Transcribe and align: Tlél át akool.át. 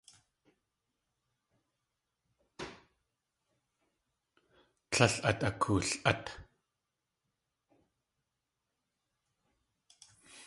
Tlél 4.91 5.15
át 5.29 5.41
akool.át. 5.49 6.25